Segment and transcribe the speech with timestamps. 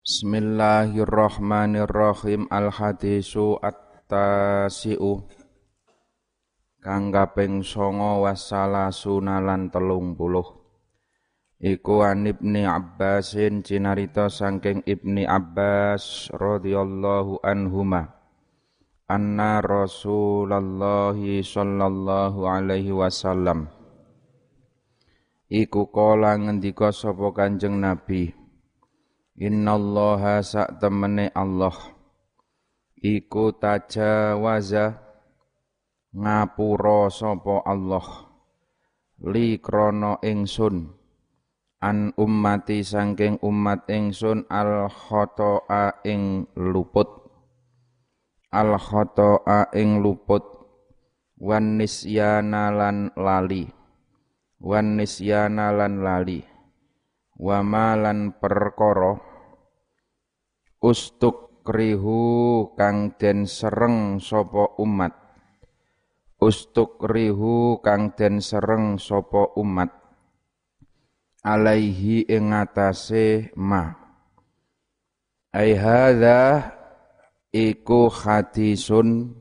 [0.00, 2.48] Bismillahirrahmanirrahim.
[2.48, 5.28] Al-hadisu at-tasi'u.
[6.80, 10.56] Kaping songo wassalasuna lan telung puluh.
[11.60, 18.08] Iku an Ibni Abbasin cinarita sangking Ibni Abbas radhiyallahu anhuma.
[19.04, 23.68] Anna Rasulullah sallallahu alaihi wasallam.
[25.52, 28.39] Iku kala ngendika sapa Kanjeng Nabi
[29.38, 31.74] Innallaha sak temene Allah.
[33.00, 34.98] Iku tajawaza
[36.10, 38.06] ngapura sapa Allah.
[39.22, 40.92] Li krana ingsun.
[41.80, 47.08] An ummati sangking umat ingsun al khata'a ing luput.
[48.52, 50.44] Al khata'a ing luput.
[51.40, 53.64] Wan nisyana lan lali.
[54.60, 56.44] Wan nisyana lan lali.
[57.40, 59.29] Wa malan perkara
[60.80, 65.12] ustuk rihu kang den sereng sopo umat.
[66.40, 69.92] Ustuk rihu kang den sereng sopo umat.
[71.44, 73.92] Alaihi ing atase ma.
[75.52, 76.72] Ai hadza
[77.52, 79.36] iku hadisun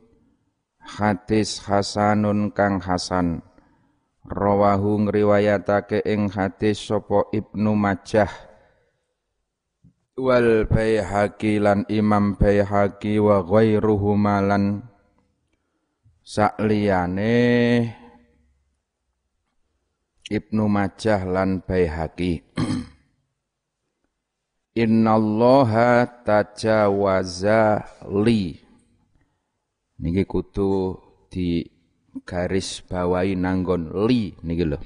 [0.83, 3.43] hadis hasanun kang hasan.
[4.27, 8.48] Rawahu ngriwayatake ing hadis sapa Ibnu Majah
[10.19, 14.83] wal Baihaqi lan Imam Baihaqi wa ghairuhu malan.
[16.21, 17.33] Sakliyane
[20.29, 22.45] Ibnu Majah lan Baihaqi.
[24.83, 28.53] Innallaha tajawaza li.
[29.99, 30.95] Niki kudu
[31.33, 31.65] di
[32.27, 34.77] garis bawahi nanggon li niki lho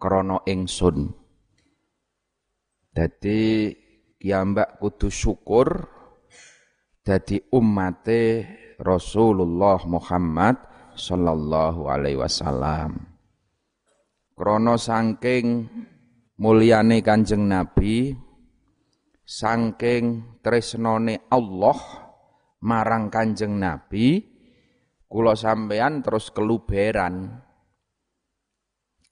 [0.00, 1.12] krana ingsun.
[2.94, 3.83] Dadi
[4.24, 5.84] kiambak kudu syukur
[7.04, 8.48] dadi ummate
[8.80, 10.56] Rasulullah Muhammad
[10.96, 13.04] sallallahu alaihi wasallam.
[14.32, 15.68] Krana saking
[16.40, 18.16] mulyane Kanjeng Nabi,
[19.28, 21.76] saking tresnane Allah
[22.64, 24.24] marang Kanjeng Nabi,
[25.04, 27.44] kula sampean terus keluberan.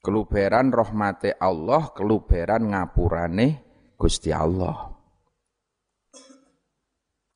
[0.01, 3.47] Keluberan rahmate Allah, keluberan ngapurane
[3.95, 4.92] Gusti Allah.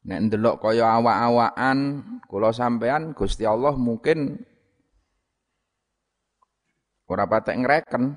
[0.08, 1.78] Nek ndelok kaya awak-awakan
[2.32, 4.40] kula sampean Gusti Allah mungkin
[7.12, 8.16] ora patek ngreken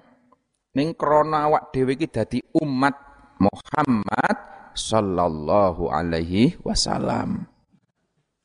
[0.78, 2.94] ning krana awak dhewe iki dadi umat
[3.42, 4.36] Muhammad
[4.78, 7.50] sallallahu alaihi wasallam.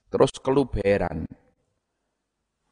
[0.09, 1.29] Terus keluberan.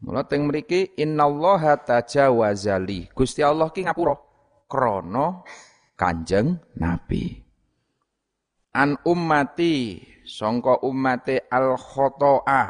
[0.01, 3.13] Mula teng mriki innallaha tajawazali.
[3.13, 4.17] Gusti Allah ki ngapura
[4.65, 5.45] krana
[5.93, 7.29] Kanjeng Nabi.
[8.73, 10.01] An ummati
[10.33, 12.63] sangka ummate al khotoa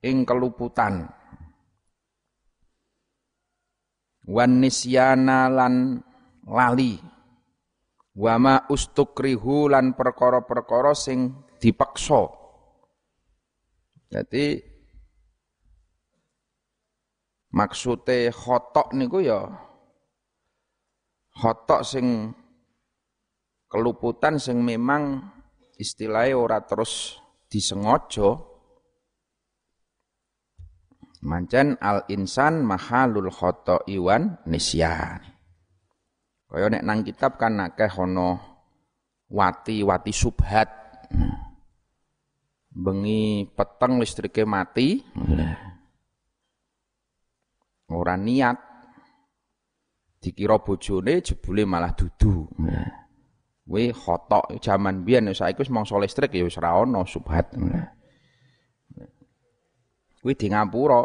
[0.00, 1.04] ing keluputan.
[4.28, 6.00] Wan nisyana lan
[6.48, 6.96] lali.
[8.18, 12.26] Wama ustukrihu lan perkara-perkara sing dipaksa.
[14.10, 14.58] Jadi
[17.54, 19.46] maksude khotok niku ya
[21.38, 22.34] khotok sing
[23.70, 25.37] keluputan sing memang
[25.78, 27.16] istilahnya ora terus
[27.46, 28.44] disengojo.
[31.18, 35.18] Mancen al insan mahalul khoto iwan nisyan.
[36.46, 38.38] Kaya nek nang kitab kan akeh ana
[39.26, 40.70] wati-wati subhat.
[42.70, 45.02] Bengi peteng listrike mati.
[47.90, 48.58] Ora niat.
[50.18, 52.46] Dikira bojone jebule malah dudu
[53.68, 57.52] Kuwi khotok zaman biyen saiki wis mangsa listrik ya wis ora ana subhat.
[60.24, 61.04] Kuwi di ngapura.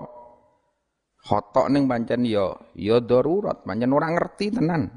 [1.23, 4.91] Khotok ning pancen ya ya darurat, pancen ora ngerti tenan.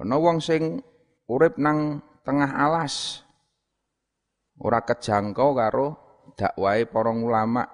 [0.00, 0.80] Ana wong sing
[1.28, 3.20] urip nang tengah alas
[4.60, 5.88] ora kejangkau karo
[6.40, 7.68] dakwahe para ulama.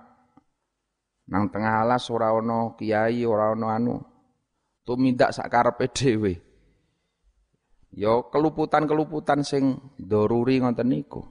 [1.30, 4.15] Nang tengah alas ora ana kiai, ora ana anu
[4.86, 6.32] tumindak sakarepe dhewe.
[7.90, 11.26] Ya keluputan-keluputan sing doruri ngoten niku.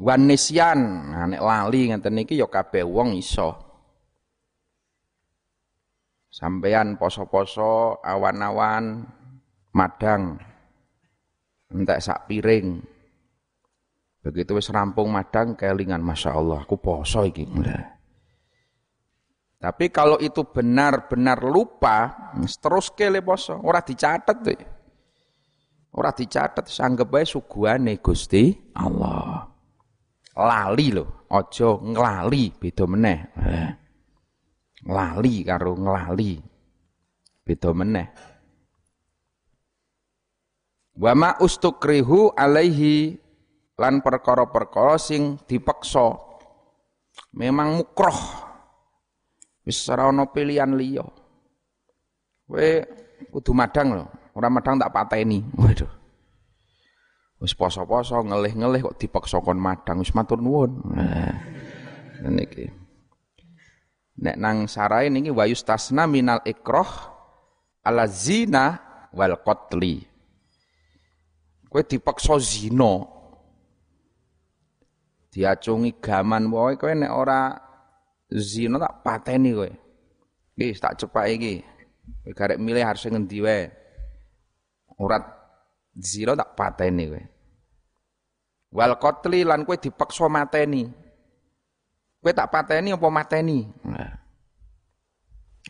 [0.00, 3.52] Wan nisyan, nah, nek lali ngoten niki ya kabeh wong iso.
[6.30, 9.04] Sampean poso-poso awan-awan
[9.76, 10.40] madang
[11.68, 12.80] entek sak piring.
[14.20, 17.44] Begitu wis rampung madang kelingan Masya Allah aku poso iki.
[17.48, 17.99] Nah.
[19.60, 22.32] Tapi kalau itu benar-benar lupa,
[22.64, 24.56] terus kele poso, ora dicatat tuh.
[25.92, 29.44] Ora dicatat, sanggep bae suguhane Gusti Allah.
[30.32, 33.20] Lali loh, ojo nglali, beda meneh.
[33.36, 33.70] Eh.
[34.88, 36.40] Lali karo nglali.
[37.44, 38.08] Beda meneh.
[40.96, 43.12] Wa ma ustukrihu alaihi
[43.76, 46.16] lan perkara-perkara sing dipeksa.
[47.36, 48.49] Memang mukroh
[49.70, 51.06] Wis ora ana pilihan liya.
[52.50, 52.70] Kowe
[53.30, 55.46] kudu madang lho, ora madang tak pateni.
[55.54, 55.86] Waduh.
[57.38, 60.74] Wis poso-poso ngelih-ngelih kok dipaksa kon madang wis matur nuwun.
[60.90, 61.38] Nah,
[62.34, 62.66] niki.
[64.18, 66.90] Nek nang sarai niki wa yustasna minal ikrah
[67.86, 68.74] ala zina
[69.14, 70.02] wal qatli.
[71.70, 73.06] Kowe dipaksa zina.
[75.30, 77.69] Diacungi gaman wae kowe nek ora
[78.30, 79.70] zina tak pateni kowe.
[80.54, 81.66] Iki tak cepak iki.
[82.22, 83.70] Kowe garek milih harus ngendi wae.
[84.98, 85.26] Urat
[85.98, 87.22] zina tak pateni kowe.
[88.70, 90.86] Wal qatli lan kowe dipaksa mateni.
[92.22, 93.66] Kowe tak pateni apa mateni?
[93.82, 94.20] Nah.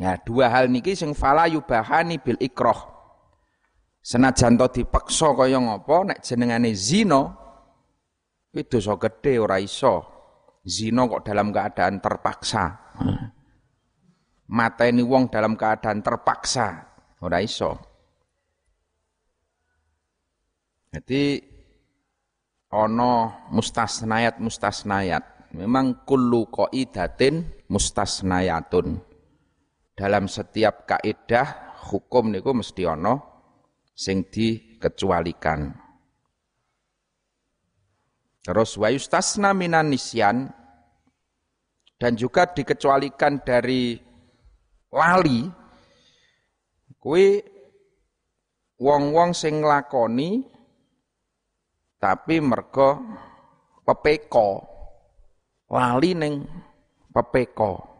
[0.01, 2.89] Nah, dua hal niki sing fala yubahani bil ikrah.
[4.01, 7.37] Senajan to dipaksa kaya ngapa nek jenengane zina
[8.51, 10.10] kuwi dosa gedhe ora iso.
[10.61, 12.65] Zino kok dalam keadaan terpaksa.
[14.51, 16.67] Mata ini wong dalam keadaan terpaksa.
[17.25, 17.79] Ora iso.
[20.91, 21.39] Jadi
[22.75, 25.55] ono mustasnayat mustasnayat.
[25.57, 29.01] Memang kullu qaidatin mustasnayatun.
[29.95, 33.15] Dalam setiap kaidah hukum niku mesti ono
[33.95, 35.90] sing dikecualikan.
[38.41, 40.49] Terus wa yustasna minan nisyan.
[42.01, 44.01] Dan juga dikecualikan dari
[44.89, 45.45] lali.
[47.01, 47.41] Kuwi
[48.81, 50.41] wong-wong sing nglakoni
[52.01, 52.97] tapi mergo
[53.85, 54.65] pepeko.
[55.69, 56.35] Lali ning
[57.13, 57.91] pepeko.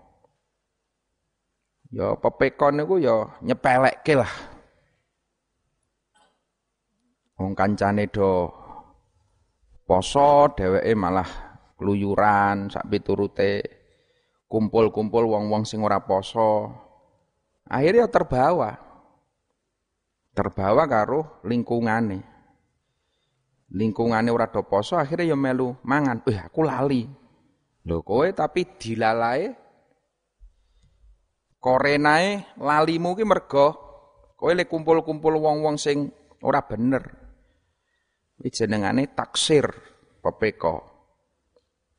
[1.93, 4.33] Ya pepeko niku ya nyepelekke lah.
[7.37, 8.49] Wong kancane do
[9.91, 11.27] poso dheweke malah
[11.75, 13.59] keluyuran sak piturute
[14.47, 16.71] kumpul-kumpul wong-wong sing ora poso.
[17.67, 18.79] Akhirnya terbawa.
[20.31, 22.23] Terbawa karo lingkungane.
[23.75, 26.23] Lingkungane ora do poso akhirnya ya melu mangan.
[26.31, 27.11] Eh aku lali.
[27.83, 29.59] Lho kowe tapi dilalae
[31.59, 33.67] korenae lalimu ki mergo
[34.39, 36.15] kowe le kumpul-kumpul wong-wong sing
[36.47, 37.20] ora bener
[38.41, 39.69] Iki jenengane taksir
[40.25, 40.81] pepeko.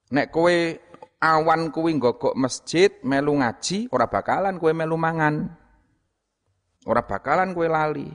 [0.09, 0.57] Nek kowe
[1.21, 5.53] awan kuwi nggogok masjid melu ngaji ora bakalan kowe melu mangan.
[6.89, 8.09] Ora bakalan kowe lali.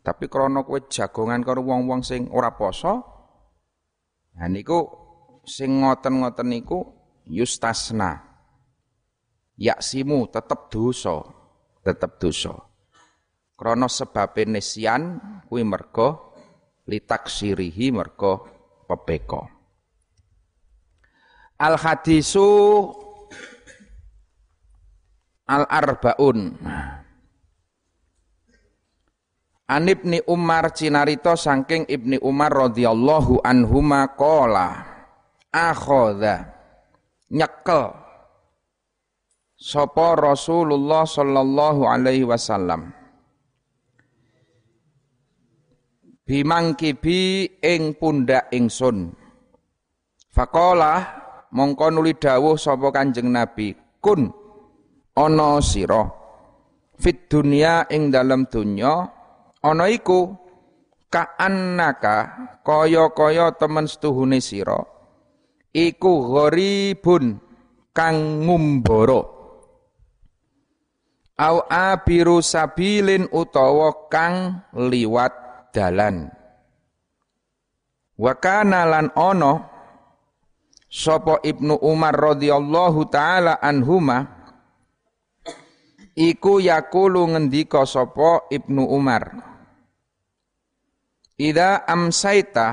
[0.00, 3.02] Tapi krana kowe jagongan karo wong-wong sing ora poso,
[4.38, 4.86] nah niku
[5.42, 6.78] sing ngoten-ngoten niku
[7.26, 8.22] yustasna.
[9.58, 11.26] Yaksimu tetep dosa,
[11.82, 12.54] tetep dosa.
[13.58, 15.18] Krana sebabe nisyan
[15.50, 16.35] kuwi mergo
[16.86, 18.46] litaksirihi mergo
[18.86, 19.42] pepeko.
[21.60, 22.48] Al hadisu
[25.46, 26.58] al arbaun.
[29.66, 34.86] An Ibni Umar cinarito saking Ibni Umar radhiyallahu anhuma qala
[35.50, 36.54] akhadha
[37.26, 37.90] nyekel
[39.58, 42.94] sapa Rasulullah sallallahu alaihi wasallam
[46.26, 49.14] bimangkibi ing pundak ingsun.
[50.34, 51.00] Fakola
[51.54, 54.28] mongko nuli dawuh sapa Kanjeng Nabi kun
[55.14, 56.04] ana sira.
[56.98, 59.06] Fit dunya ing dalam dunya
[59.62, 60.34] ana iku
[61.08, 62.16] kaannaka
[62.66, 64.82] kaya-kaya temen setuhune sira.
[65.72, 67.38] Iku gharibun
[67.94, 69.22] kang ngumbara.
[71.36, 75.45] Au abiru sabilin utawa kang liwat
[75.76, 76.32] dalan
[78.16, 79.52] wa kana lan ono
[80.88, 84.24] sapa Ibnu Umar radhiyallahu taala anhuma
[86.16, 89.44] iku yakulu ngendika sapa Ibnu Umar
[91.36, 92.68] Ida amsaita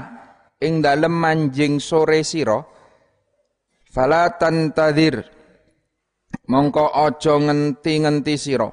[0.64, 2.64] ing dalem manjing sore sira
[3.92, 5.20] fala tantadir
[6.48, 8.72] mongko aja ngenti-ngenti sira.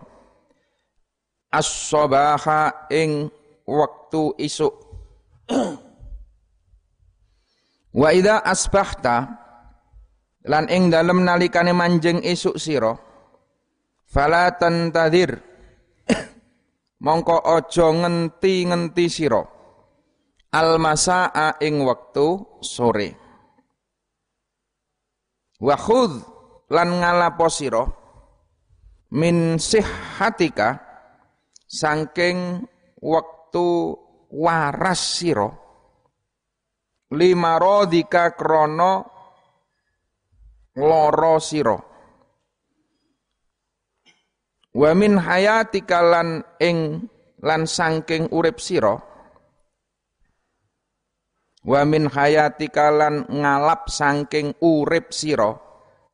[1.50, 3.26] As-sabaha ing
[3.70, 4.74] waktu isuk.
[8.00, 9.16] Wa idza asbahta
[10.46, 12.94] lan ing dalem nalikane manjing isuk sira
[14.10, 15.38] Fala tantadir
[17.06, 19.42] mongko ojo ngenti-ngenti sira
[20.50, 23.14] al masaa ing wektu sore
[25.62, 26.18] wa khudh
[26.74, 27.86] lan ngalapo sira
[29.14, 30.82] min sihhatika
[31.70, 32.66] saking
[32.98, 33.39] wektu
[34.30, 35.50] waras sira
[37.11, 38.92] lima rodika krono
[40.78, 41.75] loro sira
[44.71, 47.02] wa min hayatika lan ing
[47.42, 48.95] lan saking urip sira
[51.66, 55.50] wa min hayatika lan ngalap saking urip sira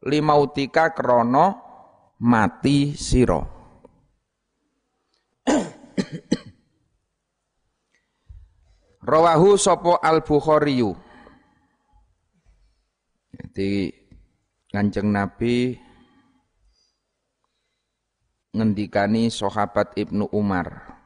[0.08, 1.46] limautika krono
[2.24, 3.40] mati sira
[9.06, 10.82] Rawahu sopo al-Bukhari.
[13.38, 13.94] Jadi
[14.66, 15.78] Kanjeng Nabi
[18.50, 20.98] ngendikani sahabat Ibnu Umar.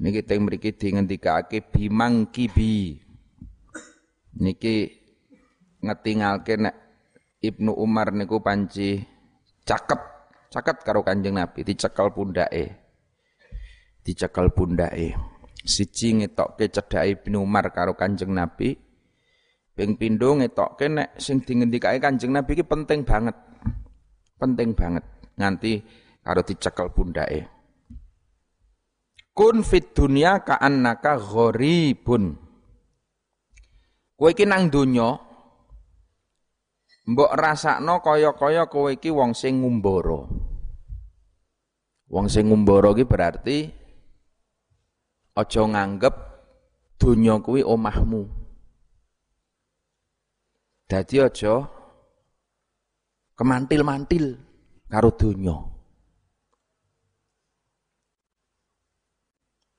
[0.00, 2.96] Niki teng mriki dingendikake bimang kibi.
[4.40, 4.88] Niki
[5.84, 6.76] ngetingalke nek
[7.44, 9.04] Ibnu Umar niku panci
[9.68, 10.00] caket,
[10.48, 12.72] caket karo Kanjeng Nabi dicekel pundake.
[14.00, 15.37] Dicekel pundake.
[15.68, 18.72] Siji ngetokke cedhake Ibnu Umar karo Kanjeng Nabi.
[19.76, 23.36] Ping pindho ngetokke nek sing dingendikake Kanjeng Nabi iki penting banget.
[24.40, 25.04] Penting banget
[25.36, 25.84] nganti
[26.24, 27.44] karo dicekel pundake.
[29.36, 32.34] Kun fit dunya ka'annaka gharibun.
[34.18, 35.14] Kowe iki nang donya
[37.06, 40.26] mbok rasakno kaya-kaya kowe iki wong sing ngumbara.
[42.08, 43.77] Wong sing ngumbara iki berarti
[45.38, 46.14] aja nganggep
[46.98, 48.26] donya kuwi omahmu.
[50.90, 51.62] Dadi aja
[53.38, 54.34] kemantil-mantil
[54.90, 55.78] karo donya.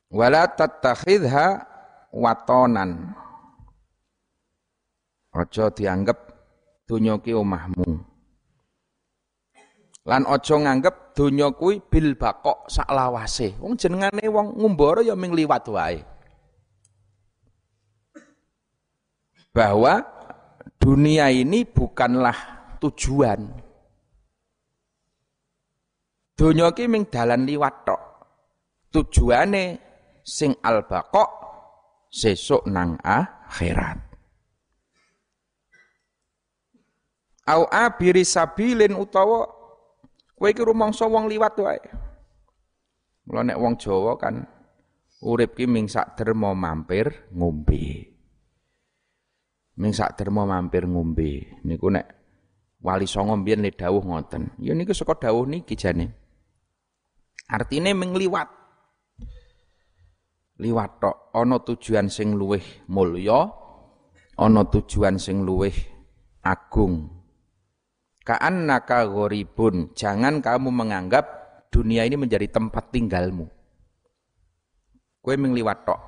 [0.10, 1.70] wala tattakhidha
[2.10, 3.14] watonan
[5.30, 6.18] aja dianggep
[6.90, 8.02] donya ki omahmu
[10.10, 13.54] lan aja nganggep donya kuwi bil bakok sak lawase.
[13.62, 16.02] Wong jenengane wong ngumbara ya ming liwat wae.
[19.54, 20.02] Bahwa
[20.82, 22.34] dunia ini bukanlah
[22.82, 23.54] tujuan.
[26.34, 28.02] Donya ki ming dalan liwat tok.
[28.90, 29.78] Tujuane
[30.26, 31.26] sing al baqo
[32.10, 34.02] sesuk nang akhirat.
[37.46, 39.59] Au abiri sabilin utawa
[40.40, 41.84] kowe iki rumangsa wong liwat wae.
[43.28, 44.40] Mula nek wong Jawa kan
[45.20, 48.08] urip ki ming sak derma mampir ngombe.
[49.76, 51.62] Ming sak derma mampir ngombe.
[51.68, 52.08] Niku nek
[52.80, 54.56] Wali Songo mbiyen le dawuh ngoten.
[54.64, 56.16] Ya niku saka dawuh niki jane.
[57.52, 58.48] Artine ming liwat
[60.60, 63.48] liwat tok ana tujuan sing luwih mulya
[64.36, 65.72] ana tujuan sing luwih
[66.44, 67.19] agung
[68.30, 71.26] ka'annaka gharibun jangan kamu menganggap
[71.74, 73.50] dunia ini menjadi tempat tinggalmu.
[75.26, 76.02] Kowe ming liwat tok.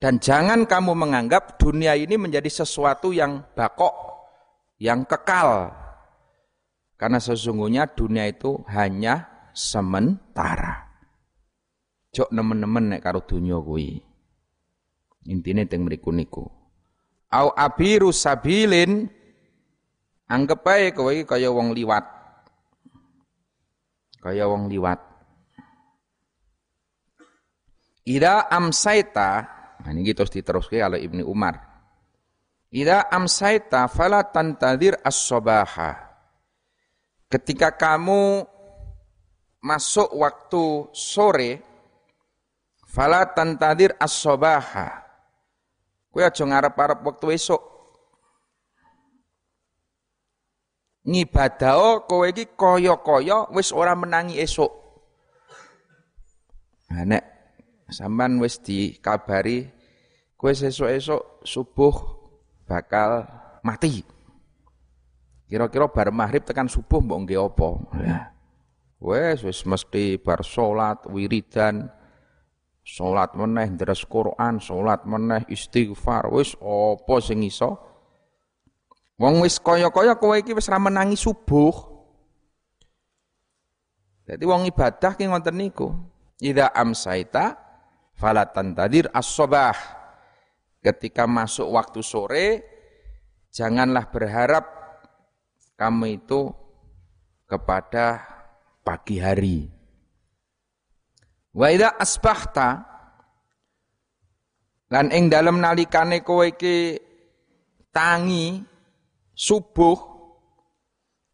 [0.00, 3.92] Dan jangan kamu menganggap dunia ini menjadi sesuatu yang bakok
[4.80, 5.68] yang kekal.
[6.96, 10.88] Karena sesungguhnya dunia itu hanya sementara.
[12.14, 14.00] Jok nemen-nemen nek karo donya kuwi.
[15.28, 16.46] Intine teng mriku niku.
[17.28, 19.17] Au abiru sabilin
[20.28, 22.04] anggap ae kowe kaya wong liwat.
[24.22, 25.00] Kaya wong liwat.
[28.08, 29.30] Ida amsaita,
[29.84, 31.60] nah ini terus diteruske oleh Ibnu Umar.
[32.72, 36.08] Ida amsaita fala tantadir as-sabaha.
[37.28, 38.44] Ketika kamu
[39.60, 41.68] masuk waktu sore,
[42.88, 45.04] Fala tantadir as-sabaha.
[46.08, 47.60] Kowe aja ngarep-arep wektu esuk.
[51.08, 54.68] Ngibadaho kowe iki kaya-kaya wis ora menangi esuk.
[56.92, 57.24] Nah, nek
[57.88, 59.64] sampean wis dikabari
[60.36, 61.96] kowe esuk-esuk subuh
[62.68, 63.24] bakal
[63.64, 64.04] mati.
[65.48, 67.68] Kira-kira bar maghrib tekan subuh mbok nggih apa?
[69.00, 71.88] Wes wis mesti bar salat wiridan
[72.88, 77.76] Salat meneh ndres Quran, salat meneh istighfar, wis apa sing iso?
[79.18, 81.74] Wong wis kaya-kaya kowe iki wis menangi subuh.
[84.22, 85.90] Jadi wong ibadah ki ngoten niku.
[86.38, 87.58] Idza amsaita
[88.14, 89.74] fala tantadir as-sabah.
[90.78, 92.46] Ketika masuk waktu sore,
[93.50, 94.64] janganlah berharap
[95.74, 96.54] kamu itu
[97.50, 98.22] kepada
[98.86, 99.66] pagi hari.
[101.50, 102.86] Wa idza asbahta
[104.94, 107.02] lan ing dalem nalikane kowe iki
[107.90, 108.77] tangi
[109.38, 109.94] subuh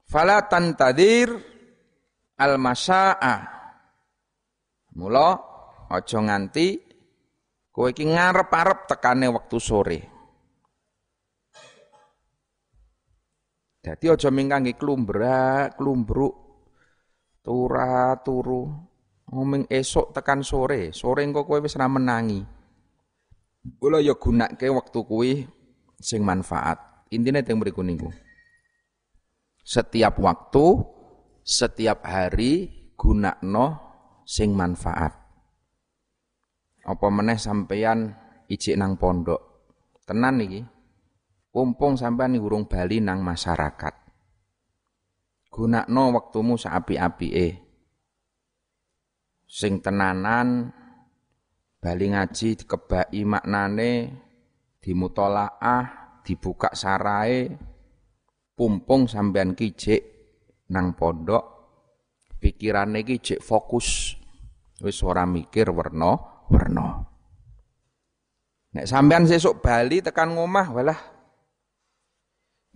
[0.04, 1.32] fala tantadir
[2.36, 3.48] al masaa
[4.92, 5.40] mula
[5.88, 6.84] aja nganti
[7.72, 10.00] kowe iki ngarep-arep tekane wektu sore
[13.84, 16.32] Dadi aja mingkangi klumbrak, klumbruk,
[17.44, 18.64] tura turu.
[19.28, 22.40] Ngomong esok tekan sore, sore engko kowe wis ra menangi.
[23.76, 25.44] Kula ya gunake wektu kuwi
[26.00, 26.93] sing manfaat.
[27.22, 28.10] Teng mriku niku.
[29.62, 30.66] Setiap waktu,
[31.46, 32.68] setiap hari
[32.98, 33.80] gunakno
[34.26, 35.14] sing manfaat.
[36.84, 38.12] Apa meneh sampeyan
[38.50, 39.40] ijik nang pondok.
[40.04, 40.60] Tenan iki.
[41.54, 43.94] Kumpung sampean urung bali nang masyarakat.
[45.48, 47.62] Gunakno wektumu saapi-apike.
[49.46, 50.74] Sing tenanan
[51.78, 54.18] bali ngaji dikebaki maknane
[54.82, 57.52] dimutolaah, dibuka sarai,
[58.56, 60.02] pumpung sampean kijik
[60.72, 61.44] nang pondok
[62.40, 64.16] pikirane iki fokus
[64.80, 67.04] wis ora mikir werna-werna.
[68.74, 71.00] Nek sampean sesuk bali tekan ngomah walah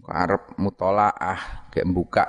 [0.08, 2.24] arep mutolaah gek buka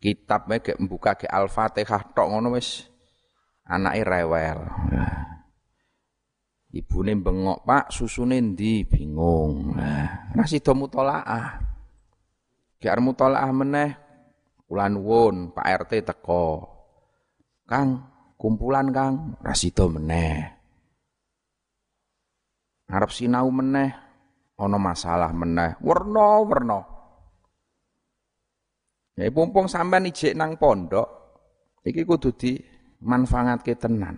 [0.00, 2.88] kitab gek buka gek Al-Fatihah tok ngono wis
[3.68, 4.60] anake rewel.
[6.76, 8.84] Ibune bengok, Pak, susune ndi?
[8.84, 9.72] Bingung.
[9.76, 11.64] Nah, ra sida mutolaah.
[12.86, 13.90] Arep mutolaah meneh
[14.70, 16.62] kula nuwun Pak RT teko.
[17.66, 18.06] Kang,
[18.38, 20.38] kumpulan Kang, ra sida meneh.
[22.86, 24.06] Arep sinau meneh
[24.56, 26.80] ana masalah meneh werna-werna
[29.16, 31.08] ya pumpung sampean ijek nang pondok
[31.84, 32.56] iki kudu di
[33.04, 34.16] manfaatke tenan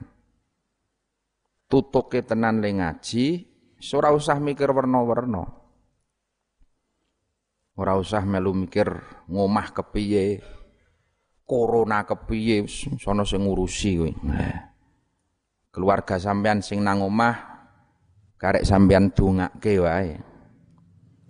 [1.69, 3.27] tutuke tenan le ngaji
[3.95, 5.45] ora usah mikir werna-werna
[7.79, 8.89] ora usah melu mikir
[9.29, 10.43] ngomah kepiye
[11.47, 12.67] corona kepiye
[12.99, 14.11] sono sing ngurusi kowe
[15.71, 17.37] keluarga sampean sing nang omah
[18.41, 20.29] karek sampean dongake wae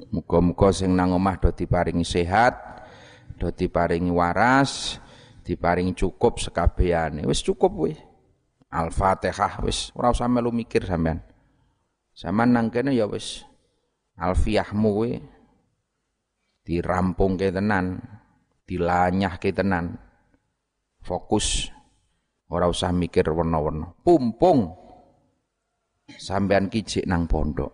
[0.09, 2.55] Muga-muga sing nang omah do diparingi sehat,
[3.37, 5.03] do diparingi waras,
[5.42, 7.27] diparingi cukup sekabehane.
[7.29, 7.98] Wis cukup wis.
[8.68, 11.24] Al-Fatihah wis ora usah melu mikir sampean.
[12.12, 13.46] Sampean nang kene ya wis
[14.20, 15.12] alfiahmu kuwi
[16.68, 17.96] dirampungke tenan,
[18.68, 19.96] dilanyahke tenan.
[21.00, 21.72] Fokus
[22.52, 23.88] ora usah mikir warna-warna.
[24.04, 24.68] Pumpung
[26.12, 27.72] sampean kijik nang pondok.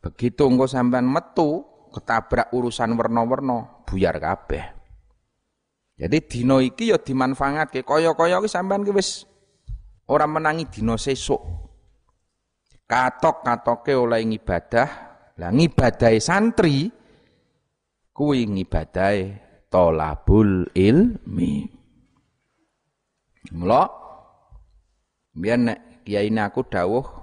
[0.00, 4.77] Begitu engko sampean metu ketabrak urusan werna-werna, buyar kabeh.
[5.98, 9.26] Jadi dina iki ya dimanfaatke kaya-kaya iki sampean ki wis
[10.06, 11.42] ora menangi dina sesuk.
[12.88, 14.88] Katok-katoke oleh ngibadah,
[15.36, 16.88] lah ngibadahe santri
[18.16, 19.36] kuwi ngibadahe
[19.68, 21.68] tolabul ilmi.
[23.52, 23.84] Mula
[25.36, 27.18] biyen nek kiai aku dawuh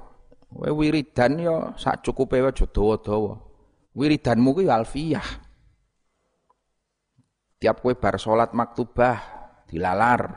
[0.55, 3.43] Kowe wiridan ya sak cukupe aja dawa-dawa.
[3.91, 5.43] Wiridanmu kuwi alfiyah.
[7.55, 9.17] Tiap kowe bar salat maktubah
[9.71, 10.27] dilalar.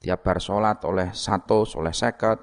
[0.00, 2.40] Tiap bar salat oleh satu, oleh seket.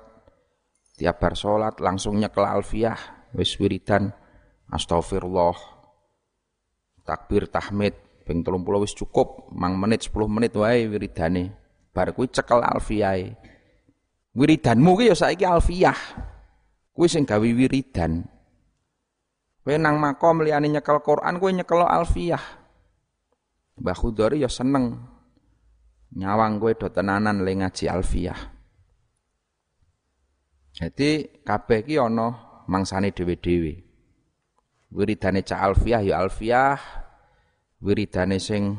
[0.98, 2.98] Tiap bar salat langsung nyekel alfiyah.
[3.34, 4.14] Wis wiridan
[4.70, 5.58] astagfirullah.
[7.02, 11.58] Takbir tahmid ping 30 wis cukup, mang menit 10 menit wae wiridane.
[11.92, 13.36] Bar kuwi cekel alfiyahe.
[14.38, 15.98] Wiridanmu ki ya saiki alfiyah.
[16.94, 18.22] Kuwi sing gawe wiridan.
[19.66, 22.61] Kowe nang makom liyane nyekel Quran kowe nyekel alfiyah.
[23.80, 25.00] Mbah Khudori ya seneng
[26.12, 28.40] nyawang kowe do tenanan le ngaji alfiyah.
[30.72, 32.32] Jadi kabeh iki ana
[32.68, 33.74] mangsane dhewe-dhewe.
[34.92, 36.80] Wiridane cah alfiyah ya alfiyah,
[37.80, 38.76] wiridane sing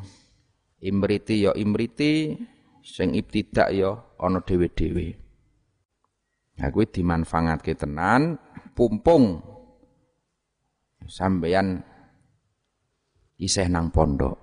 [0.81, 2.37] imriti ya imriti,
[2.85, 5.07] sing ibtidak ya ana dhewe-dhewe.
[6.59, 8.37] Nah kuwi dimanfaatke tenan
[8.77, 9.41] pumpung
[11.09, 11.81] sampeyan
[13.41, 14.42] isih nang pondok.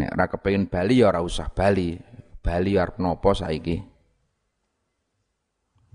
[0.00, 2.00] Nek ora kepengin bali ya ora usah bali.
[2.40, 3.76] Bali arep napa saiki?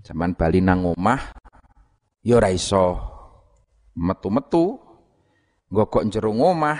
[0.06, 1.34] Zaman bali nang omah
[2.22, 3.02] ya ora iso
[3.98, 4.78] metu-metu
[5.66, 6.78] nggo jero omah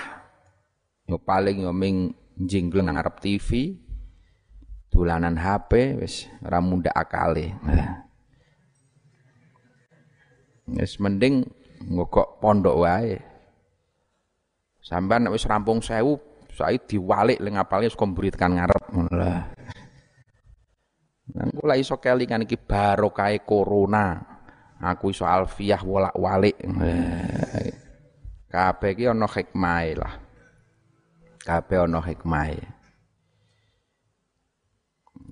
[1.11, 3.75] ya paling ya ming jingleng ngarep TV
[4.95, 7.59] dolanan HP wis ora mundak akale.
[10.67, 11.47] Wis mending
[11.79, 13.23] ngokok pondok wae.
[14.83, 16.19] Sampeyan wis rampung sewu
[16.57, 19.53] saya diwalik le ngapalnya suka kan ngarep lah.
[21.37, 24.17] Nang kula iso kelingan iki barokah corona.
[24.81, 26.57] Aku iso alfiah wolak-walik.
[28.49, 30.15] Kabeh iki ana hikmahe lah.
[31.45, 32.61] Kabeh ana hikmahe.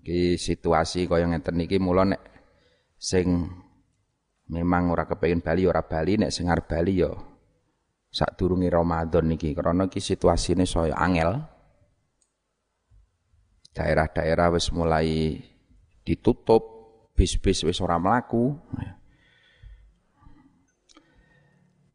[0.05, 2.21] Iki situasi kaya ngeten iki mula nek
[3.01, 3.49] sing
[4.53, 7.13] memang ora kepengin Bali ora Bali nek sing arep Bali ya
[8.15, 11.43] sadurunge Ramadan niki karena iki situasine saya angel.
[13.75, 15.35] Daerah-daerah wis mulai
[16.07, 16.63] ditutup,
[17.19, 18.55] bis-bis wis ora mlaku.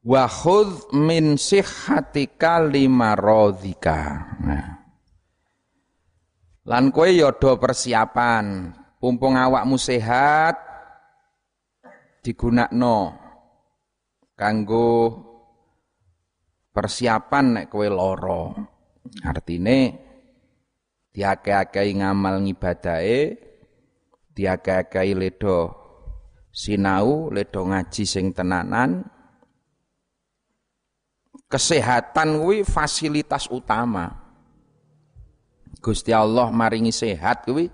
[0.04, 4.00] Wa khudh min sihhatika limaradhika.
[4.44, 4.68] Nah.
[6.68, 10.60] Lan kowe ya persiapan, pumpung awakmu sehat
[12.20, 13.16] digunakno
[14.36, 15.29] kanggo
[16.74, 18.54] persiapan nek kowe lara.
[19.26, 19.80] Artine
[21.10, 23.36] diake-akei ngamal ngibadahe,
[24.36, 25.74] diake-akei ledo
[26.54, 29.04] sinau, ledo ngaji sing tenanan.
[31.50, 34.14] Kesehatan kuwi fasilitas utama.
[35.82, 37.66] Gusti Allah maringi sehat kuwi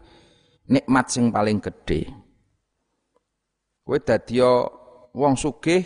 [0.71, 2.07] nikmat sing paling gede.
[3.83, 4.39] Kowe dadi
[5.11, 5.83] wong sugih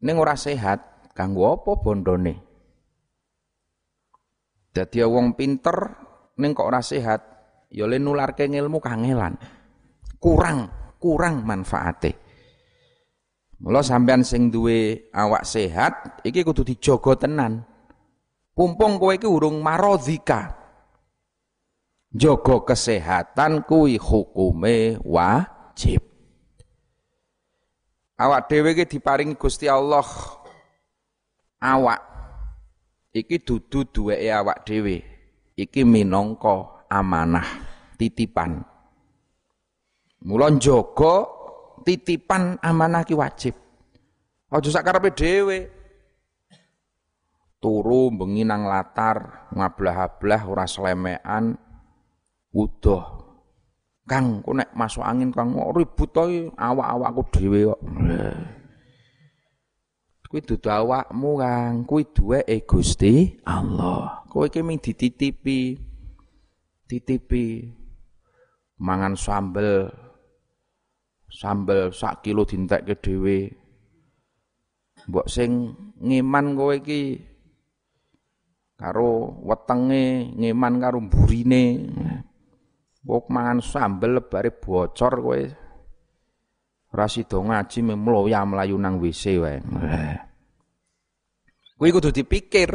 [0.00, 2.34] ning ora sehat, kanggo apa bondone?
[4.76, 5.76] Dadi wong pinter
[6.36, 7.20] ning kok ora sehat,
[7.72, 9.32] ya le nularke ilmu kangelan.
[10.20, 10.68] Kurang,
[11.00, 12.12] kurang manfaate.
[13.56, 17.64] Mula sampean sing duwe awak sehat iki kudu dijaga tenan.
[18.52, 20.52] Pumpung kowe iki urung marodhika.
[22.12, 26.04] Jaga kesehatan kuwi hukume wajib.
[28.16, 30.04] Awak dhewe iki diparingi Gusti Allah
[31.60, 32.00] awak
[33.16, 35.00] iki dudu duweke awak dhewe.
[35.56, 37.48] Iki minangka amanah,
[37.96, 38.60] titipan.
[40.20, 41.24] Mula njaga
[41.80, 43.56] titipan amanah ki wajib.
[44.52, 45.72] Aja sak karepe dhewe.
[47.56, 51.56] Turu bengi nang latar, ngablah-ablah ora slemekan,
[52.52, 53.04] udah.
[54.06, 57.80] Kang, ku nek masuk angin kang ribut to awak-awakku dhewe kok.
[60.26, 64.26] Kuwi dudu awakmu Kang, kuwi duweke Gusti Allah.
[64.26, 65.78] Kowe iki ming dititipi.
[66.86, 67.66] Titipi
[68.82, 69.90] mangan sambel
[71.30, 73.38] sambel sak kilo dintekke dhewe.
[75.06, 77.22] Mbok sing ngeman kowe iki
[78.74, 81.64] karo wetenge ngeman karo burine.
[83.06, 85.42] Mbok mangan sambel lebare bocor kowe.
[86.96, 89.60] Ora sida ngaji mloya mlayu nang WC wae.
[91.76, 92.72] Kuwi kudu dipikir.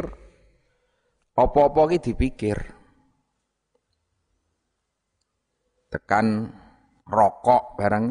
[1.34, 2.54] Apa-apa ki dipikir.
[5.90, 6.54] Tekan
[7.02, 8.06] rokok barang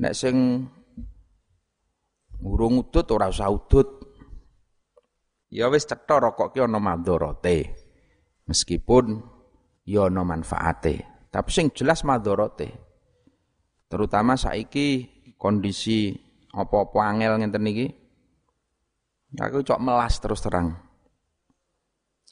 [0.00, 0.64] nek sing
[2.40, 4.00] urung udut ora usah udut.
[5.52, 7.76] Ya wis cetha rokok ki ana madharate.
[8.48, 9.20] Meskipun
[9.84, 12.89] ya ana manfaate, tapi sing jelas madharate.
[13.90, 16.14] Terutama saiki kondisi
[16.54, 17.86] apa-apa angel ngenten iki.
[19.34, 20.78] Aku cok melas terus terang.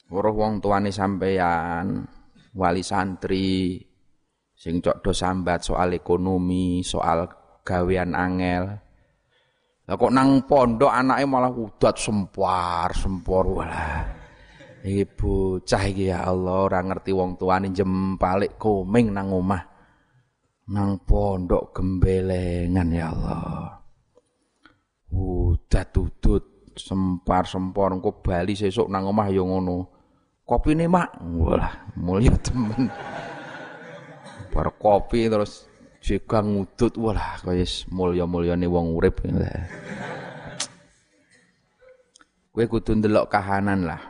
[0.07, 2.07] Weruh wong tuane sampeyan,
[2.55, 3.77] wali santri,
[4.55, 7.27] sing cok do sambat soal ekonomi, soal
[7.61, 8.79] gawean angel.
[9.85, 14.07] Lah kok nang pondok anake malah udat sempar, sempor walah.
[15.19, 19.68] Bocah iki ya Allah ora ngerti wong tuane jempalik koming nang omah.
[20.69, 23.81] Nang pondok gembelengan ya Allah.
[25.09, 29.89] Udat udut sempar sempor engko bali sesuk nang omah ya ngono.
[30.45, 32.89] Kopine mak, walah mulya temen.
[34.49, 35.69] Bar kopi terus
[36.01, 39.25] juga ngudut walah kaya mulya-mulyane wong urip.
[42.49, 44.01] Kowe kudu ndelok kahanan lah.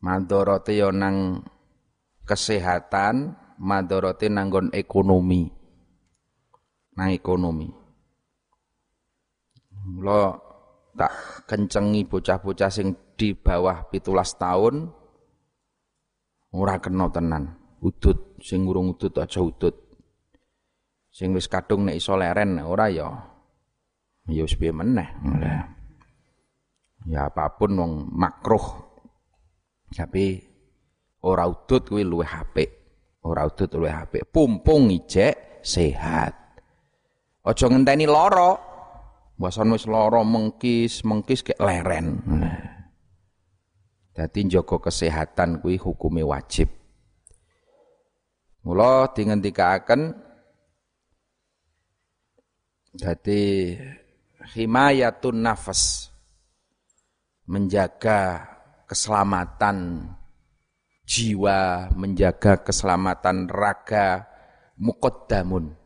[0.00, 1.44] Madharate ya nang
[2.24, 5.46] kesehatan, madharate nanggon ekonomi.
[6.98, 7.70] Nang ekonomi.
[9.86, 10.36] Mula
[10.92, 14.90] tak kencengi bocah-bocah sing di bawah pitulas tahun
[16.52, 17.56] ora kena tenan.
[17.80, 19.74] Udut sing urung udut aja udut.
[21.08, 23.08] Sing wis kadung nek iso leren ora ya
[24.28, 25.08] ya wis piye meneh.
[27.08, 28.90] Ya apa pun wong makruh.
[29.90, 30.38] Tapi
[31.24, 32.81] ora udut kuwi luwih apik.
[33.22, 34.26] Ora udut luwih apik.
[34.34, 36.34] Pumpung ijek sehat.
[37.46, 38.58] Aja ngenteni lara.
[39.38, 42.18] Mbasan wis lara mengkis, mengkis kek leren.
[44.12, 46.68] Dadi njaga kesehatan kuwi hukume wajib.
[48.62, 50.14] Mula dingendikaken
[52.94, 53.74] dadi
[54.54, 56.12] himayatun nafas
[57.50, 58.46] menjaga
[58.86, 60.06] keselamatan
[61.12, 64.24] jiwa, menjaga keselamatan raga
[64.80, 65.76] muqaddamun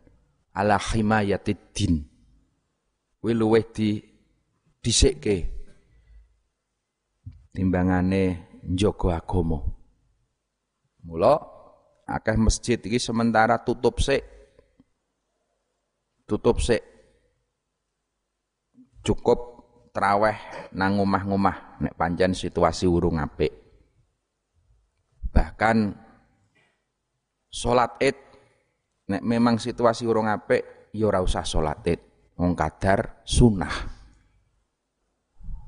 [0.54, 2.06] ala himayatid din.
[3.18, 3.34] Kuwi
[3.74, 3.98] di
[4.78, 5.36] disikke
[7.50, 9.66] timbangane njaga agama.
[11.02, 11.34] Mula
[12.06, 14.22] akeh masjid iki sementara tutup sik
[16.22, 16.82] tutup sik
[19.02, 19.38] cukup
[19.90, 20.38] traweh
[20.74, 23.65] nang omah-omah nek pancen situasi urung apik
[25.36, 25.92] bahkan
[27.52, 28.16] salat Id
[29.12, 32.00] nek memang situasi urung apik ya ora usah salat Id.
[32.36, 33.96] Wong kadar sunah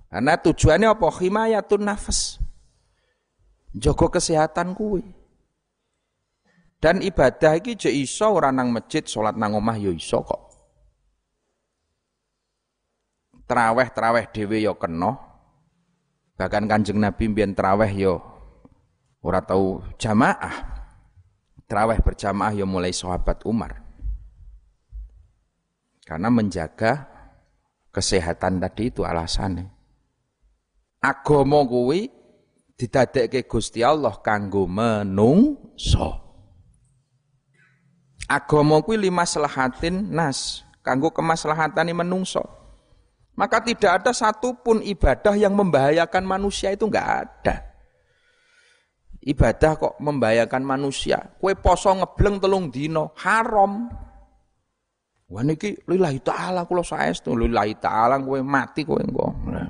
[0.09, 1.09] karena tujuannya apa?
[1.12, 2.40] Himayatun nafas.
[3.76, 5.04] Jaga kesehatan kuwi.
[6.81, 10.42] Dan ibadah iki je iso ora nang masjid, salat nang omah ya iso kok.
[13.44, 15.12] Traweh-traweh dhewe ya kena.
[16.38, 18.14] Bahkan Kanjeng Nabi mbiyen traweh ya
[19.22, 20.78] ora tau jamaah.
[21.68, 23.85] Traweh berjamaah ya mulai sahabat Umar.
[26.09, 27.04] Karena menjaga
[27.92, 29.68] kesehatan tadi itu alasannya.
[31.04, 32.09] Agama kuwi
[32.81, 36.24] didadekke Gusti Allah kanggo menungso.
[38.24, 42.40] Agama kuwi lima selahatin nas, kanggo kemaslahatane menungso.
[43.37, 47.67] Maka tidak ada satupun ibadah yang membahayakan manusia itu enggak ada.
[49.29, 51.21] Ibadah kok membahayakan manusia.
[51.37, 53.85] Kue poso ngebleng telung dino, haram.
[55.29, 59.29] Wah niki lillahi ta'ala kula saestu lillahi ta'ala kowe mati kowe engko.
[59.53, 59.69] Nah.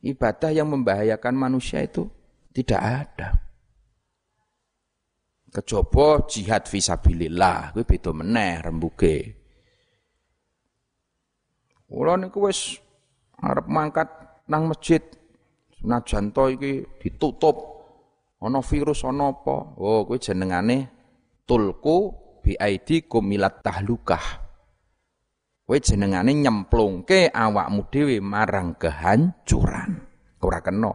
[0.00, 2.08] Ibadah yang membahayakan manusia itu
[2.56, 3.28] tidak ada.
[5.52, 9.16] Kejaba jihad fisabilillah kuwi beda meneh rembuge.
[11.84, 12.80] Kula niku wis
[13.44, 14.08] arep mangkat
[14.48, 15.04] nang masjid
[15.76, 17.73] senajan to iki ditutup
[18.40, 19.76] ana virus ana apa.
[19.78, 20.90] Oh kuwi jenengane
[21.44, 24.42] tulku biaidikum milat tahlukah.
[25.64, 30.00] Kowe jenengane nyemplungke awakmu dhewe marang kehancuran.
[30.44, 30.92] Ora kena.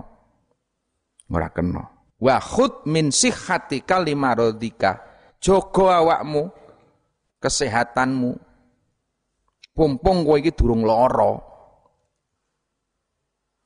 [1.30, 5.00] Ora kena wa khud min sihhatika limaradika
[5.40, 6.52] jaga awakmu
[7.40, 8.36] kesehatanmu
[9.72, 11.40] pumpung kowe iki durung lara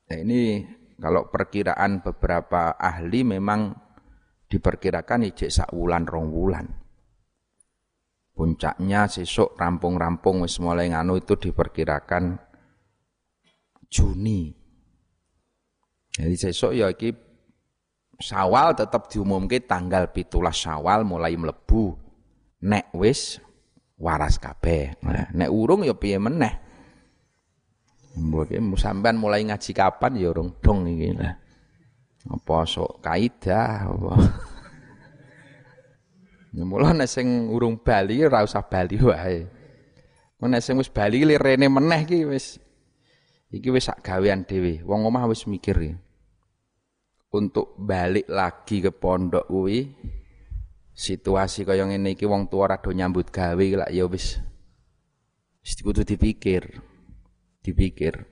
[0.06, 0.62] nah ini
[0.98, 3.74] kalau perkiraan beberapa ahli memang
[4.50, 6.68] diperkirakan ijek sak wulan rong wulan
[8.34, 12.38] puncaknya sesuk rampung-rampung wis mulai nganu itu diperkirakan
[13.94, 14.54] Juni
[16.14, 17.34] jadi sesuk ya iki
[18.24, 22.00] Syawal tetap diumumke tanggal pitulas Syawal mulai melebu.
[22.64, 23.44] Nek wis
[24.00, 24.96] waras kabeh.
[25.04, 26.63] Nah, nek urung ya piye meneh.
[28.14, 31.34] Mbok sampean mulai ngaji kapan ya urung dong iki lah.
[32.30, 34.14] Apa sok kaidah apa.
[36.54, 39.42] Ya mula nek sing urung bali ora usah bali wae.
[40.38, 42.62] Nek sing wis bali lirene meneh iki wis
[43.50, 44.86] iki wis sak gawean dhewe.
[44.86, 45.98] Wong omah wis mikir ya
[47.34, 49.90] untuk balik lagi ke pondok kuwi
[50.94, 54.38] situasi kaya ngene iki wong tua rada nyambut gawe lak ya wis
[55.66, 56.78] wis kudu dipikir
[57.64, 58.28] dipikir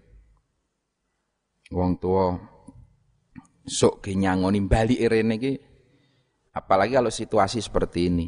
[1.72, 2.36] wong tua
[3.64, 5.54] sok nyangoni balik rene iki
[6.52, 8.28] apalagi kalau situasi seperti ini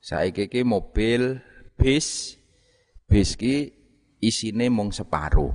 [0.00, 1.38] saya kiki mobil
[1.76, 2.40] bis
[3.04, 3.70] bis ki
[4.18, 5.52] isine mung separuh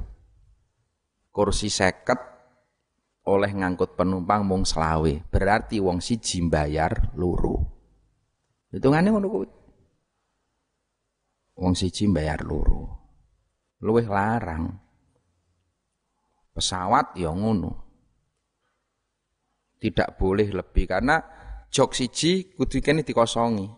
[1.33, 2.37] kursi seket
[3.27, 5.27] oleh ngangkut penumpang mung selawe.
[5.27, 7.59] Berarti wong siji bayar loro.
[8.71, 9.49] Hitungane ngono kuwi.
[11.59, 12.96] Wong siji bayar loro.
[13.83, 14.73] Luwih larang.
[16.53, 17.85] Pesawat ya ngono.
[19.77, 21.21] Tidak boleh lebih karena
[21.69, 23.69] jok siji kudu kene dikosongi.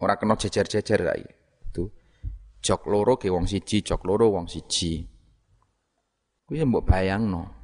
[0.00, 1.26] Ora kena jejer-jejer kae.
[1.68, 1.84] Itu.
[2.64, 5.04] Jok loro ke wong siji, jok loro wong siji.
[6.48, 7.56] Kuwi mbok bayangno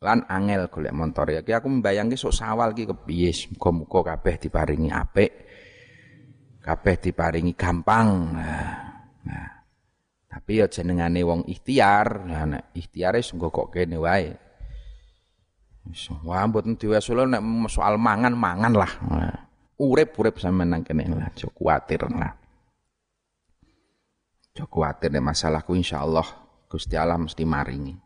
[0.00, 4.88] lan angel golek motor ya ki aku membayangke sok sawal ki kepiye muga-muga kabeh diparingi
[4.88, 5.32] apik
[6.64, 8.79] kabeh diparingi gampang nah,
[9.30, 9.50] nah.
[10.26, 14.34] tapi ya jenengane wong ikhtiar nah ikhtiare sungguh kok kene wae
[16.26, 19.38] wah mboten diwesul nek soal mangan mangan lah nah,
[19.78, 22.34] urip-urip sampean nang kene lah aja kuwatir lah
[24.50, 27.98] aja kuwatir nek masalahku insyaallah Gusti Allah mesti maringi.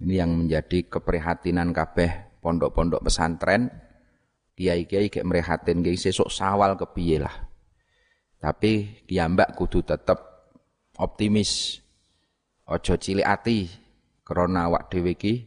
[0.00, 3.68] Ini yang menjadi keprihatinan kabeh pondok-pondok pesantren,
[4.56, 7.51] kiai-kiai kayak merehatin kiai sesuk sawal kepiye lah.
[8.42, 10.18] Tapi kiambak kudu tetep
[10.98, 11.78] optimis.
[12.66, 13.70] Ojo cilik ati
[14.26, 15.46] krana awak dhewe iki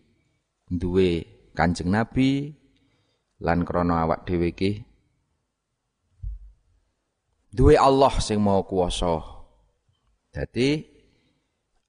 [0.72, 2.56] duwe Kanjeng Nabi
[3.44, 4.80] lan krana awak dhewe iki
[7.52, 9.20] duwe Allah sing mau kuwasa.
[10.32, 10.88] Jadi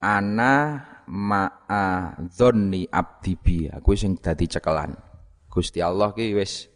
[0.03, 3.57] ana ma'a dzonni abdi bi.
[3.71, 4.91] Aku sing dadi cekelan.
[5.47, 6.67] Gusti Allah ki wis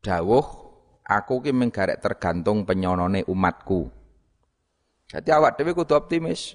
[0.00, 0.69] dawuh
[1.10, 3.90] aku ki menggarek tergantung penyonone umatku.
[5.10, 6.54] Jadi awak dhewe kudu optimis.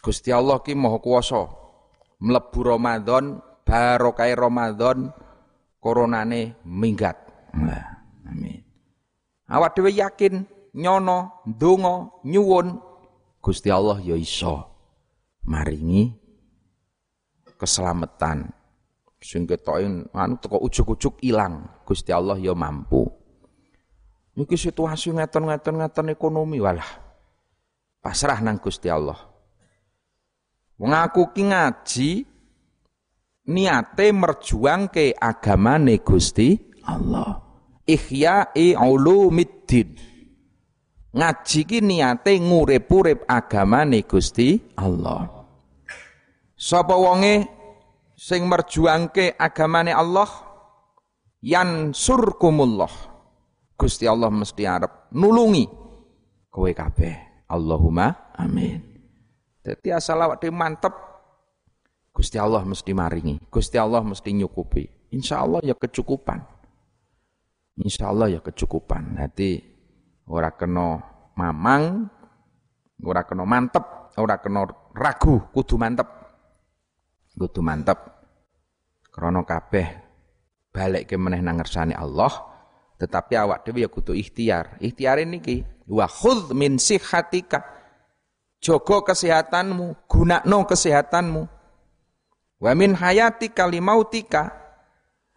[0.00, 1.44] Gusti Allah ki maha kuwasa.
[2.16, 5.12] Mlebu Ramadan, barokah Ramadan,
[5.76, 7.20] koronane minggat.
[7.52, 8.64] Nah, amin.
[9.44, 12.80] Awak dhewe yakin nyono, ndonga, nyuwun
[13.44, 14.64] Gusti Allah ya iso
[15.44, 16.10] maringi
[17.60, 18.55] keselamatan.
[19.16, 23.08] Sing ketoke anu teko ujug-ujug ilang, Gusti Allah ya mampu.
[24.36, 26.88] Niki situasi ngeten-ngeten ngeten ekonomi walah.
[28.04, 29.16] Pasrah nang Gusti Allah.
[30.76, 32.10] Wong aku ki ngaji
[33.48, 36.52] niate merjuangke agamane Gusti
[36.84, 37.40] Allah.
[37.88, 39.96] Ihya'i ulumiddin.
[41.16, 45.24] Ngaji ki niate ngurip-urip agamane Gusti Allah.
[46.52, 47.55] Sapa wonge
[48.16, 50.26] sing merjuangke agamane Allah
[51.44, 53.14] yan surkumullah.
[53.76, 55.68] Gusti Allah mesti arep nulungi
[56.48, 57.44] kowe kabeh.
[57.46, 58.80] Allahumma amin.
[59.60, 61.06] Jadi asal awak mantep
[62.16, 65.12] Gusti Allah mesti maringi, Gusti Allah mesti nyukupi.
[65.12, 66.40] Insya Allah ya kecukupan.
[67.84, 69.20] Insya Allah ya kecukupan.
[69.20, 69.60] Nanti
[70.24, 70.96] ora kena
[71.36, 72.08] mamang,
[73.04, 74.64] ora kena mantep, ora kena
[74.96, 76.08] ragu, kudu mantep.
[77.36, 78.00] Kudu mantep.
[79.12, 79.88] Krana kabeh
[80.72, 81.60] balik ke meneh nang
[81.96, 82.32] Allah,
[83.00, 84.76] tetapi awak dhewe ya kudu ikhtiar.
[84.76, 87.76] Ikhtiar niki wa khudh min sihatika
[88.60, 91.42] Jogo kesehatanmu, gunakno kesehatanmu.
[92.60, 94.52] Wa min hayati kalimautika.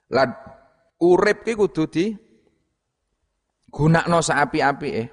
[0.09, 0.33] Lan
[0.97, 2.05] urip ki kudu di
[3.69, 5.07] gunakno saapi-api eh.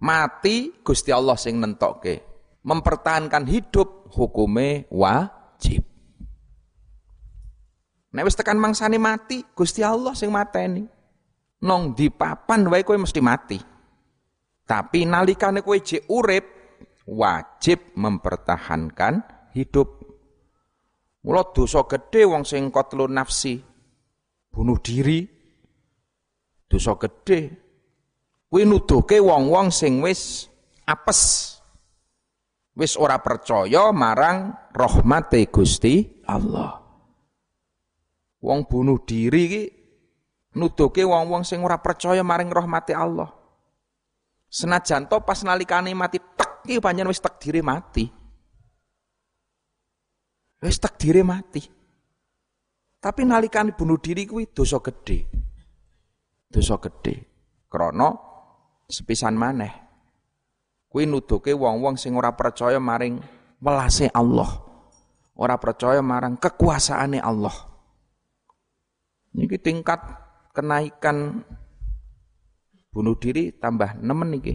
[0.00, 2.26] Mati Gusti Allah sing nentokke.
[2.64, 5.39] Mempertahankan hidup hukume wajib.
[8.10, 10.82] Nek wis tekan mangsane mati, Gusti Allah sing mateni.
[11.62, 13.58] Nong di papan wae kowe mesti mati.
[14.66, 16.44] Tapi nalikane kowe jek urip,
[17.06, 20.02] wajib mempertahankan hidup.
[21.20, 23.60] Mula dosa gede wong sing qatlun nafsi,
[24.50, 25.20] bunuh diri.
[26.66, 27.40] Dosa gede.
[28.50, 30.50] Kuwi nuduhke wong-wong sing wis
[30.82, 31.54] apes.
[32.74, 36.79] Wis ora percaya marang rahmate Gusti Allah.
[38.40, 39.62] Wong bunuh diri ki
[40.56, 43.28] nuduhke wong-wong sing ora percaya maring rahmate Allah.
[44.50, 48.08] Senajan to pas nalikane mati tek iki pancen wis takdire mati.
[50.64, 51.62] Wis takdire mati.
[53.00, 55.30] Tapi nalikane bunuh diri kuwi dosa gede.
[56.50, 57.14] Dosa gede.
[57.70, 58.10] Krana
[58.90, 59.70] sepisan maneh.
[60.90, 63.22] Kuwi nuduhke wong-wong sing ora percaya maring
[63.62, 64.50] welase Allah.
[65.38, 67.69] Ora percaya marang kekuasaane Allah.
[69.30, 70.02] Niki tingkat
[70.50, 71.46] kenaikan
[72.90, 74.54] bunuh diri tambah nemen iki.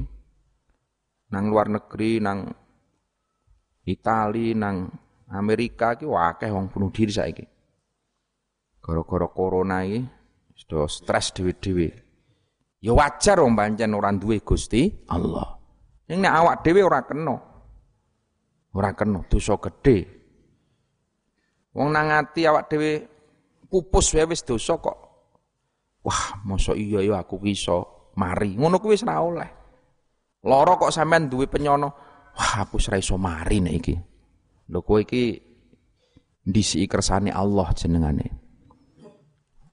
[1.31, 2.51] Nang luar negeri, nang
[3.85, 4.91] Itali, nang
[5.31, 7.45] Amerika iki akeh wong bunuh diri saiki.
[8.83, 10.03] Gara-gara corona iki
[10.55, 11.87] sudah stres dhewe-dhewe.
[12.83, 15.57] Ya wajar wong pancen ora duwe Gusti Allah.
[16.05, 17.35] Ning nek awak dhewe ora kena.
[18.75, 20.05] Ora kena dosa gedhe.
[21.73, 23.14] Wong nang ati awak dhewe
[23.67, 24.97] pupus wae wis dosa kok.
[26.05, 28.53] Wah, masa iya ya aku iso mari.
[28.53, 29.49] Ngono kuwi wis ora oleh.
[30.45, 31.89] Lara kok sampean duwe penyono.
[32.37, 33.95] Wah, aku ora iso mari nek iki.
[34.69, 35.41] Lho kowe iki
[36.45, 38.27] ndisi kersane Allah jenengane.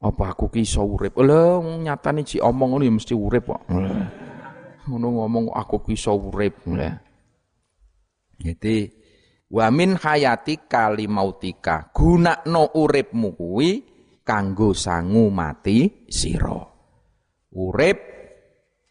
[0.02, 1.14] Apa aku ki iso urip?
[1.20, 3.62] Lho nyatane ji omong ngono ya mesti urip kok.
[4.88, 6.64] Ngono ngomong aku ki iso urip.
[8.40, 8.90] Jadi
[9.52, 13.91] wa min hayati kalimautika gunakno uripmu kuwi
[14.32, 16.56] kanggo sangu mati sira.
[17.52, 18.00] Urip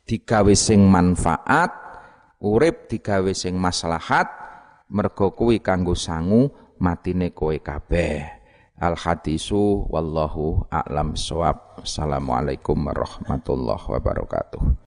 [0.06, 1.74] digawe sing manfaat,
[2.46, 4.30] urip digawe sing maslahat,
[4.94, 8.22] mergo kuwi kanggo sangu matine kowe kabeh.
[8.78, 11.82] Al hadisu wallahu a'lam shawab.
[11.82, 14.78] Assalamualaikum warahmatullahi wabarakatuh.